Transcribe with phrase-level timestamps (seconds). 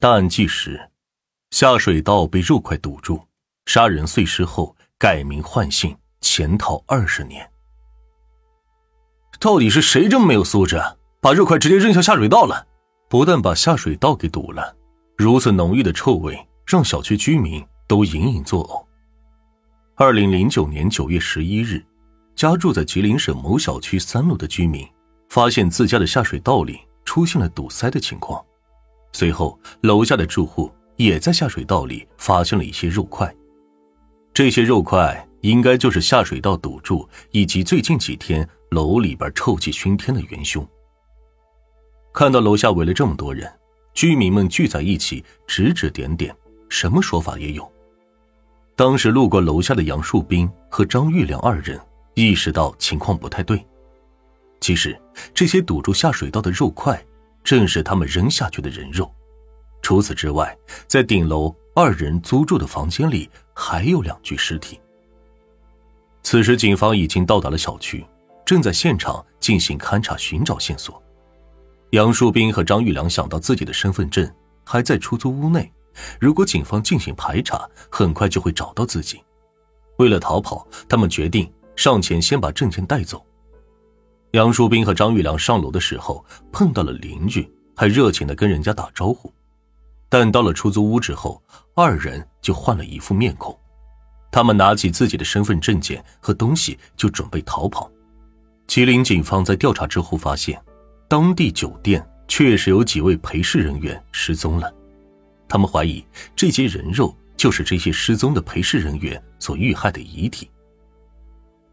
[0.00, 0.80] 大案纪实：
[1.50, 3.20] 下水道被肉块堵住，
[3.66, 7.44] 杀人碎尸后改名换姓，潜逃二十年。
[9.40, 10.80] 到底是谁这么没有素质，
[11.20, 12.64] 把肉块直接扔下下水道了？
[13.08, 14.72] 不但把下水道给堵了，
[15.16, 18.86] 如此浓郁的臭味让小区居民都隐隐作呕。
[19.96, 21.84] 二零零九年九月十一日，
[22.36, 24.88] 家住在吉林省某小区三楼的居民
[25.28, 28.40] 发现自家的下水道里出现了堵塞的情况。
[29.12, 33.34] 随后，楼下的住户也在下水道里发现了一些肉块，
[34.32, 40.66] 这些肉块应该就是下水道堵住以及最近几天楼里边臭气熏天的元凶。
[42.12, 43.50] 看到楼下围了这么多人，
[43.94, 46.34] 居民们聚在一起指指点点，
[46.68, 47.72] 什么说法也有。
[48.76, 51.80] 当时路过楼下的杨树斌和张玉良二人
[52.14, 53.64] 意识到情况不太对，
[54.60, 54.96] 其实
[55.32, 57.00] 这些堵住下水道的肉块。
[57.42, 59.12] 正是他们扔下去的人肉。
[59.80, 60.56] 除此之外，
[60.86, 64.80] 在顶楼二人租住的房间里还有两具尸体。
[66.22, 68.04] 此时，警方已经到达了小区，
[68.44, 71.02] 正在现场进行勘查，寻找线索。
[71.90, 74.30] 杨树斌和张玉良想到自己的身份证
[74.64, 75.72] 还在出租屋内，
[76.20, 79.22] 如果警方进行排查，很快就会找到自己。
[79.96, 83.24] 为了逃跑，他们决定上前先把证件带走。
[84.32, 89.32] 杨树斌和张玉良上楼的时候碰到了邻居，还热情的跟人家打招呼。
[90.10, 91.42] 但到了出租屋之后，
[91.74, 93.58] 二人就换了一副面孔。
[94.30, 97.90] 他们拿起自己的身份证件和东西就准备逃跑。
[98.66, 100.62] 吉林警方在调查之后发现，
[101.08, 104.70] 当地酒店确实有几位陪侍人员失踪了。
[105.48, 106.04] 他们怀疑
[106.36, 110.50] 这些人肉就是这些失踪的陪侍人员所遇害的遗体。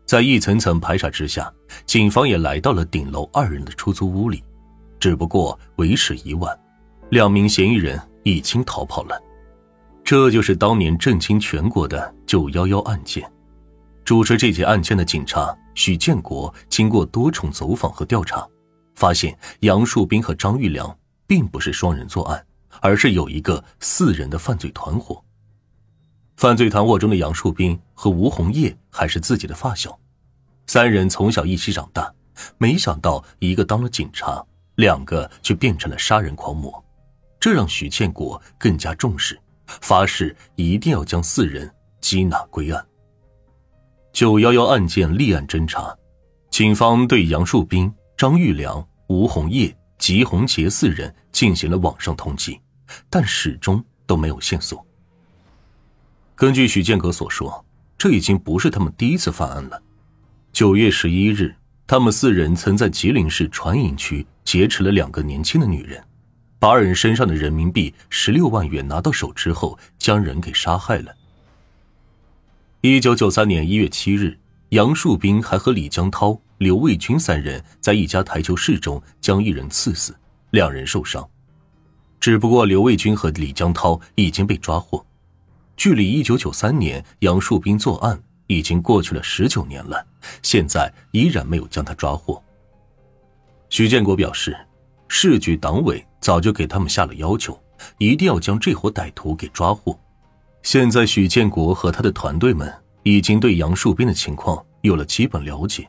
[0.06, 1.52] 在一层层排查之下，
[1.86, 4.44] 警方也来到了顶楼二人的出租屋里，
[5.00, 6.58] 只不过为时已晚，
[7.10, 9.20] 两名嫌疑人已经逃跑了。
[10.04, 13.28] 这就是当年震惊全国的九幺幺案件。
[14.04, 18.48] 主持这起案件的警察许建国经过多重走访和调查，
[18.94, 20.96] 发现杨树斌和张玉良
[21.26, 22.46] 并不是双人作案，
[22.82, 25.20] 而是有一个四人的犯罪团伙。
[26.38, 29.98] 犯罪团伙中的杨树斌和吴红叶还是自己的发小，
[30.68, 32.14] 三人从小一起长大。
[32.58, 36.84] 没想到一个当了警察，两个却变成了杀人狂魔，
[37.40, 42.86] 这让许建国更加重视，发誓一定要将四人缉拿归案。
[44.12, 45.96] 九幺幺案件立案侦查，
[46.50, 52.60] 警方对杨树斌、张玉良、吴红叶、吉红杰四人进行了网上通缉，
[53.10, 54.86] 但始终都没有线索。
[56.36, 57.66] 根据许建国所说，
[57.98, 59.82] 这已经不是他们第一次犯案了。
[60.52, 61.56] 九月十一日，
[61.88, 66.04] 他们四人曾在吉林市船营区劫持了两个年轻的女人，
[66.60, 71.16] 把二人身上的人民币十六万元拿到手之后，将人给杀害了。
[72.82, 74.38] 一九九三年一月七日，
[74.70, 80.14] 杨树斌还和李江涛、刘卫军三人在一家台球室中将一人刺死，
[80.52, 81.26] 两人受伤。
[82.20, 85.06] 只不过刘卫军和李江涛已经被抓获。
[85.78, 90.06] 距离一九九三年杨树斌作案已经过去了十九年了，
[90.42, 92.42] 现在依然没有将他抓获。
[93.70, 94.58] 徐建国表示，
[95.08, 97.60] 市局党委早就给他们下了要求，
[97.98, 99.98] 一定要将这伙歹徒给抓获。
[100.62, 105.88] 现在许建国和他的团队们已经对杨树斌的情况有了基本了解，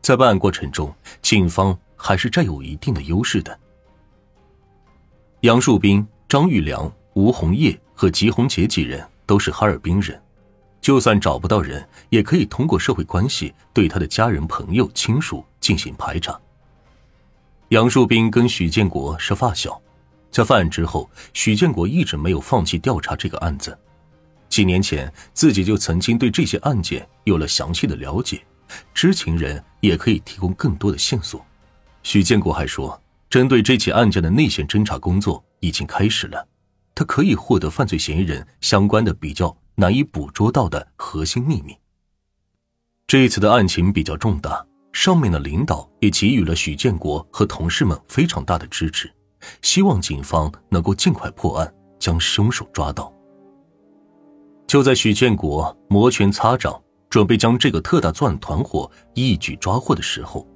[0.00, 0.92] 在办案过程中，
[1.22, 3.58] 警方还是占有一定的优势的。
[5.40, 7.78] 杨树斌、张玉良、吴红叶。
[7.96, 10.20] 和吉红杰几人都是哈尔滨人，
[10.80, 16.36] 就算找不到人，也可以通过社会关系对他的家人、朋友、亲属进行排查。
[17.68, 19.80] 杨树斌跟许建国是发小，
[20.28, 23.78] 在犯案之后，许建国一直没有放弃调查这个案子。
[24.48, 28.42] 几年前，自己就曾经对这些案件有了详细的了解，
[28.92, 31.46] 知情人也可以提供更多的线索。
[32.02, 36.44] 许建国还说，针对这起案件的内线侦查工作已经开始了。
[36.94, 41.76] 他可以获得犯罪嫌疑人相关的比较难以捕捉到的核心秘密。
[43.06, 49.12] 这一次的案情比较重大，上面的领导也给予了许建国和同事们非常大的支持，
[49.60, 53.12] 希望警方能够尽快破案，将凶手抓到。
[54.66, 56.80] 就在许建国摩拳擦掌，
[57.10, 60.48] 准备将这个特大作案团伙一举抓获的时候，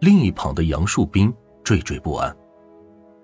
[0.00, 1.32] 另一旁的杨树斌
[1.64, 2.34] 惴惴不安。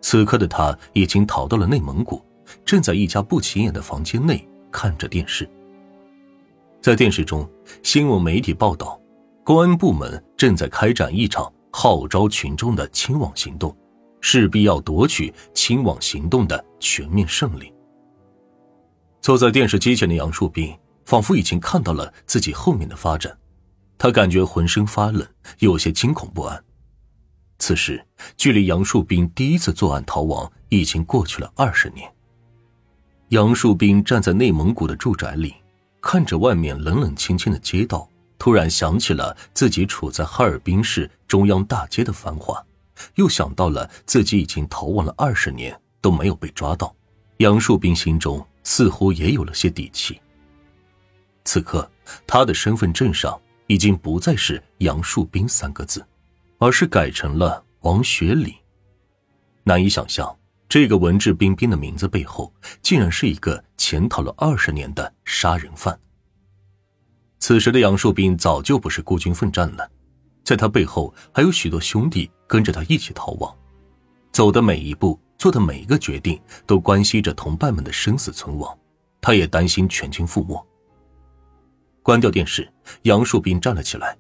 [0.01, 2.21] 此刻的他已经逃到了内蒙古。
[2.65, 5.49] 正在一家不起眼的房间内看着电视。
[6.81, 7.49] 在电视中，
[7.83, 9.01] 新闻媒体报道，
[9.45, 13.77] 公安部门正在开展一场号召群众的清网行动，
[14.21, 17.73] 势必要夺取清网行动的全面胜利。
[19.21, 23.39] 坐在电视机前的杨树斌仿佛已经看到了自己后面的发展，
[23.97, 25.25] 他感觉浑身发冷，
[25.61, 26.65] 有些惊恐不安。
[27.61, 28.05] 此时，
[28.37, 32.13] 距离杨树斌第一次作案逃亡已经过去了二十年。
[33.33, 35.55] 杨树斌站在内蒙古的住宅里，
[36.03, 38.07] 看着外面冷冷清清的街道，
[38.39, 42.63] 突然想起了自己处在哈尔滨市中央大街的繁华，
[43.15, 46.95] 又想到了自己已经逃亡了二十年都没有被抓到，
[47.39, 48.47] 杨树斌心中。
[48.65, 50.21] 似乎也有了些底气。
[51.45, 51.91] 此刻，
[52.29, 53.37] 他的身份证上
[53.67, 56.07] 已经不再是杨树斌三个字，
[56.59, 58.55] 而是改成了王学礼。
[59.65, 60.33] 难以想象，
[60.73, 66.01] 这个文质彬彬的名字背后，竟然是一个潜逃了二十年的杀人犯。
[67.41, 69.87] 此时的杨树斌早就不是孤军奋战了，
[70.43, 73.55] 在他背后还有许多兄弟跟着他一起逃亡，
[74.33, 75.21] 走的每一步。
[75.37, 78.75] 做的每一个决定都关系着同伴们的生死存亡，
[79.21, 80.67] 他也担心全军覆没。
[82.03, 82.67] 关掉电视，
[83.03, 84.17] 杨树斌站了起来，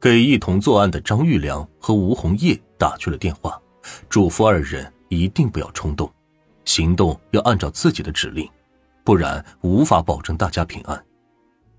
[0.00, 3.60] 给一同作案的张玉良和吴红叶打去了电话，
[4.08, 6.10] 嘱咐二人一定不要冲动，
[6.64, 8.48] 行动要按照自己的指令，
[9.04, 11.04] 不然无法保证大家平安。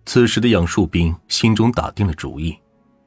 [0.05, 2.57] 此时的杨树斌心中打定了主意，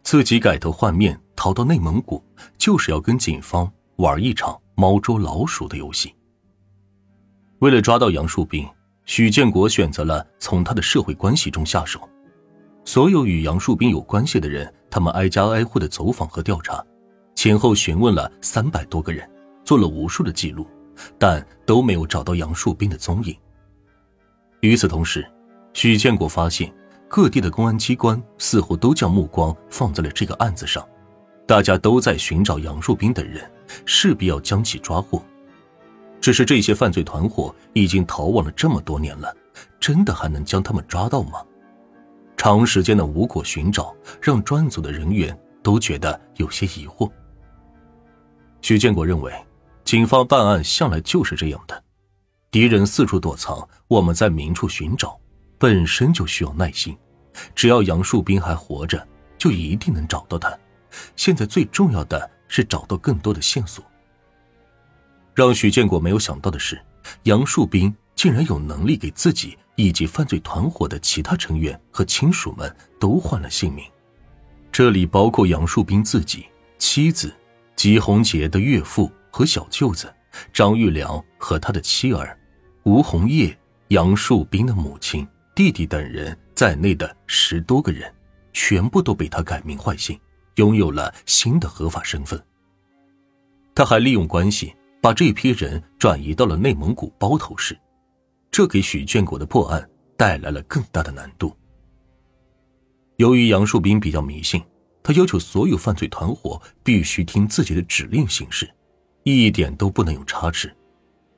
[0.02, 2.24] 自己改头换面逃到内蒙古，
[2.56, 4.58] 就是要跟警方玩一场。
[4.74, 6.12] 猫捉老鼠的游戏。
[7.58, 8.66] 为了抓到杨树斌，
[9.04, 12.08] 许建国选择了从他的社会关系中下手。
[12.84, 16.84] 所有与杨树斌有关系的人，他们挨家挨户的走访和调查，
[17.34, 19.28] 前后询问了三百多个人，
[19.64, 20.66] 做了无数的记录，
[21.18, 23.36] 但都没有找到杨树斌的踪影。
[24.60, 25.26] 与此同时，
[25.72, 26.72] 许建国发现
[27.08, 30.86] 各地的公安机关似乎都将目光放在了这个案子上，
[31.46, 33.42] 大家都在寻找杨树斌等人。
[33.86, 35.24] 势必要将其抓获，
[36.20, 39.34] 只是这些犯罪团伙已经逃亡了这么多年了，
[39.80, 41.42] 真的还能将他们抓到吗？
[42.36, 47.10] 长时间的无果寻找让专案组的人员都觉得有些疑惑。
[48.60, 49.32] 许建国认为，
[49.84, 51.82] 警方办案向来就是这样的，
[52.50, 55.18] 敌人四处躲藏，我们在明处寻找，
[55.58, 56.96] 本身就需要耐心。
[57.54, 59.06] 只要杨树斌还活着，
[59.38, 60.56] 就一定能找到他。
[61.16, 62.30] 现在最重要的。
[62.54, 63.82] 是找到更多的线索。
[65.34, 66.78] 让许建国没有想到的是，
[67.22, 73.82] 杨树斌竟然有能力给自己以及犯罪团伙的其他成员和亲属们都换了性命。
[74.70, 76.44] 这里包括杨树斌自己、
[76.76, 77.34] 妻子
[77.74, 80.14] 吉红杰的岳父和小舅子
[80.52, 82.38] 张玉良和他的妻儿
[82.84, 83.58] 吴红叶、
[83.88, 88.14] 杨树斌的母亲、弟弟等人在内的十多个人，
[88.52, 90.16] 全部都被他改名换姓。
[90.56, 92.38] 拥有了新的合法身份。
[93.74, 97.74] 他还利用关系把这批人转移到了内蒙古包头市，
[98.50, 101.56] 这给许建国的破案带来了更大的难度。
[103.16, 104.62] 由于杨树斌比较迷信，
[105.02, 108.70] 他要求所有犯罪团伙必须听自己的指令行事，
[109.22, 110.74] 一点都不能有差池，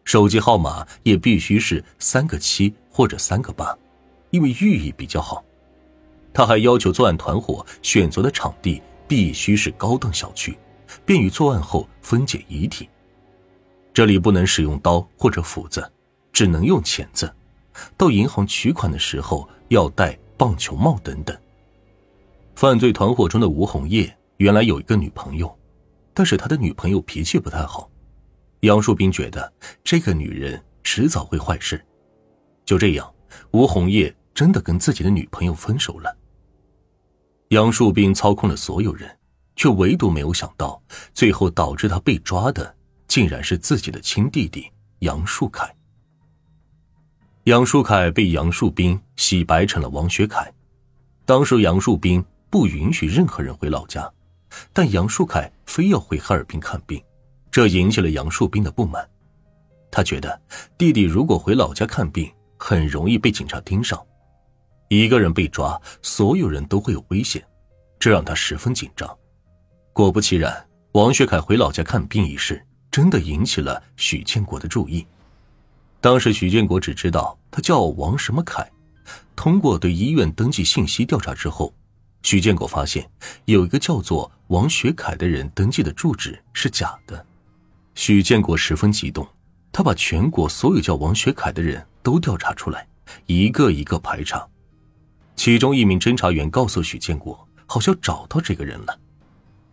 [0.04, 3.76] 手机号码也必须是三个七或者三个八，
[4.31, 5.44] 因为寓意比较好。
[6.32, 8.82] 他还要求作案团伙选择的场地。
[9.06, 10.56] 必须是高档小区，
[11.04, 12.88] 便于作案后分解遗体。
[13.92, 15.92] 这里不能使用刀或者斧子，
[16.32, 17.31] 只能用钳子。
[17.98, 21.36] 到银行取款的时候要戴棒球帽等等。
[22.55, 25.55] 犯罪团伙中的吴红叶原来有一个女朋友，
[26.14, 27.90] 但是他的女朋友脾气不太好。
[28.60, 29.52] 杨树斌觉得
[29.82, 31.84] 这个女人迟早会坏事，
[32.64, 33.12] 就这样，
[33.50, 36.16] 吴红叶真的跟自己的女朋友分手了。
[37.48, 39.14] 杨树斌操控了所有人，
[39.56, 42.74] 却唯独没有想到，最后导致他被抓的，
[43.06, 45.70] 竟然是自己的亲弟弟杨树凯。
[47.44, 50.50] 杨树凯被杨树斌洗白成了王学凯。
[51.26, 54.10] 当时杨树斌不允许任何人回老家，
[54.73, 57.03] 但杨树凯非要回哈尔滨看病，
[57.51, 59.08] 这引起了杨树斌的不满。
[59.91, 60.41] 他觉得
[60.77, 64.01] 弟弟如果回老家看病，很容易被警察盯上。
[64.89, 67.44] 一个人被抓，所有人都会有危险，
[67.99, 69.08] 这让他十分紧张。
[69.93, 75.06] 果不其然，王学凯回老家看病一事真的引起了许建国的注意。
[76.01, 78.70] 当时许建国只知道他叫王什么凯，
[79.34, 81.73] 通过对医院登记信息调查之后，
[82.24, 83.08] 许建国发现
[83.44, 87.24] 有一个叫做王学凯的人登记的住址是假的。
[87.94, 89.28] 许建国十分激动，
[89.70, 92.88] 他把全国所有叫王学凯的人都调查出来，
[93.26, 94.48] 一个一个排查。
[95.36, 98.98] 其中一名侦查员告诉许建国，好像找到这个人了。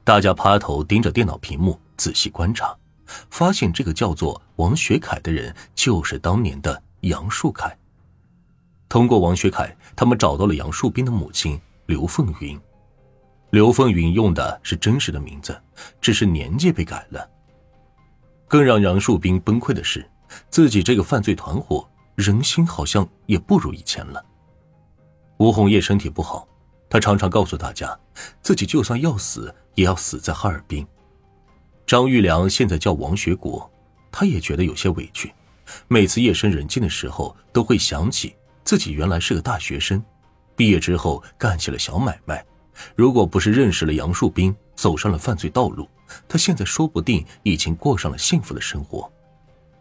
[0.04, 2.76] 大家趴头盯着电脑屏幕仔细观察，
[3.30, 7.78] 发现这个叫做王学凯的人就是当年的杨树凯。
[8.90, 11.58] 通过王学凯，他们找到了杨树斌的母亲
[11.92, 12.58] 刘凤云。
[13.50, 15.62] 刘凤云用的是真实的名字，
[16.00, 17.30] 只是年纪被改了。
[18.48, 20.10] 更让杨树斌崩溃的是，
[20.50, 24.26] 自己这个犯罪团伙人心好像也不如以前了。
[25.40, 26.48] 吴红叶身体不好，
[26.90, 28.00] 他常常告诉大家，
[28.42, 30.88] 自己就算要死，也要死在哈尔滨。
[31.86, 33.70] 张玉良现在叫王学国，
[34.10, 35.30] 他也觉得有些委屈。
[35.90, 38.34] 每次夜深人静的时候，都会想起
[38.64, 40.02] 自己原来是个大学生，
[40.62, 42.46] 毕业之后干起了小买卖。
[42.96, 45.90] 如果不是认识了杨树斌，走上了犯罪道路，
[46.30, 49.12] 他现在说不定已经过上了幸福的生活。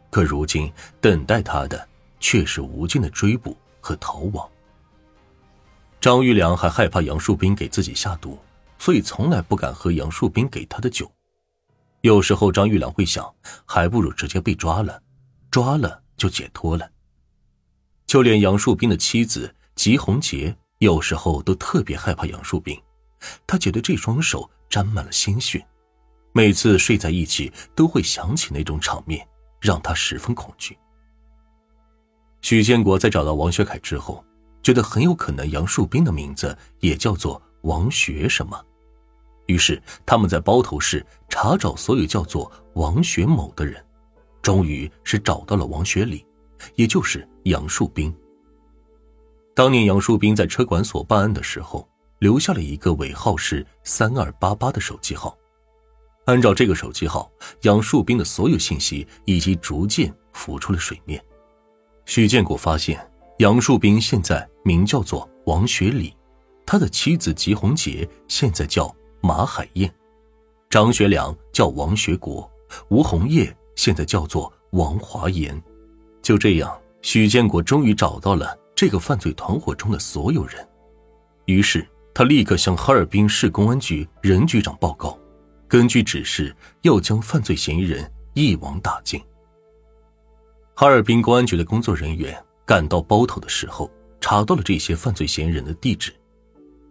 [0.09, 1.87] 可如今等待他的
[2.19, 4.49] 却是无尽的追捕和逃亡。
[6.01, 8.39] 张玉良还害怕杨树斌给自己下毒，
[8.79, 11.13] 所以从来不敢喝杨树斌给他的酒。
[12.01, 13.31] 有时候张玉良会想，
[13.67, 15.03] 还不如直接被抓了，
[15.51, 16.91] 抓了就解脱了。
[18.07, 20.57] 就连杨树斌的妻子吉红杰。
[20.81, 22.79] 有时候都特别害怕杨树斌，
[23.47, 25.63] 他觉得这双手沾满了鲜血，
[26.33, 29.27] 每次睡在一起都会想起那种场面，
[29.61, 30.77] 让他十分恐惧。
[32.41, 34.25] 许建国在找到王学凯之后，
[34.63, 38.59] 觉得很有可能杨树斌的名字也叫做王学什么，
[39.49, 43.85] 于是他们在包头市查找所有叫做王学某的人，
[44.41, 46.25] 终于是找到了王学礼，
[46.75, 48.11] 也就是杨树斌。
[49.55, 51.89] 当年杨树斌在车管所办案的时候，
[52.19, 55.37] 留下了一个尾号是三二八八的手机号。
[56.27, 57.31] 按照这个手机号，
[57.63, 61.23] 杨树斌的所有信息已经逐渐浮出了水面。
[62.05, 63.05] 许建国发现，
[63.39, 66.15] 杨树斌现在名叫做王学礼，
[66.65, 69.93] 他的妻子吉红杰现在叫马海燕，
[70.69, 72.49] 张学良叫王学国，
[72.91, 75.61] 吴红叶现在叫做王华岩。
[76.23, 78.57] 就这样，许建国终于找到了。
[78.81, 80.67] 这个犯罪团伙中的所有人，
[81.45, 85.19] 于是他立刻向哈尔滨市公安局任局长报告，
[85.69, 89.23] 根据指示要将犯罪嫌疑人一网打尽。
[90.73, 96.11] 哈尔滨公安局的工作人员赶到包头的时候，查到了这些犯罪嫌疑人的地址。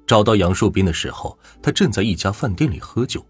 [0.05, 3.25] 找到杨树斌的时候，他正在一家饭店里喝酒。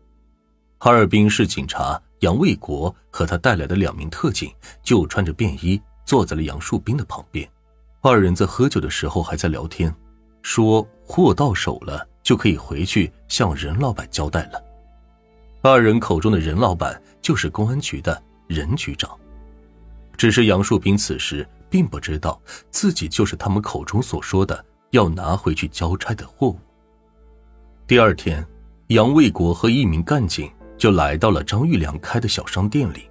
[0.80, 7.50] 哈尔滨市警察杨卫国和他带来的两名特警就穿着便衣坐在了杨树斌的旁边。
[8.02, 9.94] 二人在喝酒的时候还在聊天，
[10.42, 14.64] 说货到手了就可以回去向任老板交代了。
[15.62, 19.12] 二人口中的任老板就是公安局的任局长。
[20.16, 22.42] 只是杨树斌此时并不知道
[22.72, 26.58] 自己就是他们口中所说的要拿回去交差的货物。
[27.86, 28.46] 第二天，
[28.88, 33.10] 杨卫国和一名干警就来到了张玉良开的小商店里。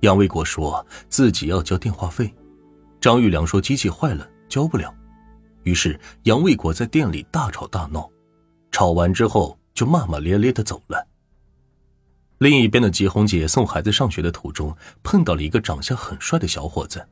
[0.00, 2.34] 杨卫国说自己要交电话费。
[3.02, 4.94] 张玉良说：“机器坏了，交不了。”
[5.64, 8.08] 于是杨卫国在店里大吵大闹，
[8.70, 11.04] 吵完之后就骂骂咧咧的走了。
[12.38, 17.04] 另一边的吉红姐送孩子上学的途中，碰到了一个长相很帅的小伙子，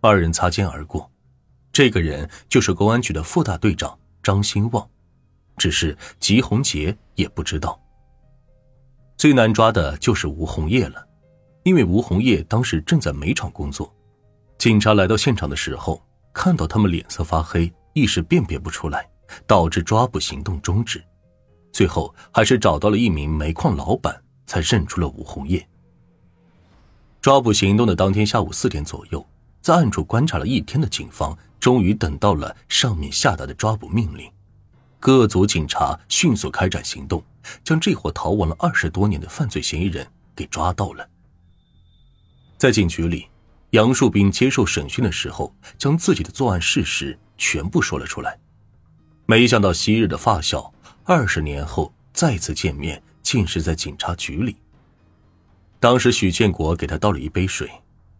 [0.00, 1.10] 二人擦肩而过。
[1.70, 4.88] 这个人就是公安局的副大队长张兴旺，
[5.58, 7.78] 只是吉红杰也不知道。
[9.18, 11.06] 最难抓的就是吴红叶了，
[11.64, 13.93] 因为吴红叶当时正在煤厂工作。
[14.58, 19.06] 警察来到现场的时候，看到他们脸色发黑，一时辨别不出来，
[19.46, 21.04] 导致抓捕行动终止。
[21.70, 25.66] 最后还是找到了一名煤矿老板，才认出了吴红叶。
[27.20, 29.26] 抓捕行动的当天下午四点左右，
[29.60, 34.30] 在暗处观察了一天的警方，终于等到了上面下达的抓捕命令。
[34.98, 37.22] 各组警察迅速开展行动，
[37.62, 41.06] 将这伙逃亡了二十多年的犯罪嫌疑人给抓到了。
[42.56, 43.26] 在警局里。
[43.74, 48.38] 杨树斌接受审讯的时候，将自己的作案事实全部说了出来。
[49.26, 54.56] 没想到昔日的发小，二十年后再次见面，竟是在警察局里。
[55.80, 57.68] 当时许建国给他倒了一杯水，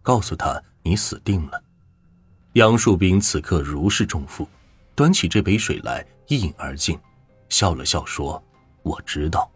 [0.01, 1.63] 告诉他：“你死定了。”
[2.51, 4.45] 杨树斌此刻如释重负，
[4.93, 6.99] 端起这杯水来一饮而尽，
[7.47, 8.43] 笑了笑说
[8.83, 9.49] ：“我知道。”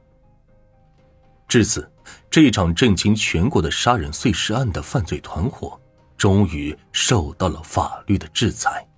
[1.46, 1.92] 至此，
[2.30, 5.78] 这场震惊全国的杀人碎尸案的犯罪团伙。
[6.20, 8.89] 终于受到了法律的制裁。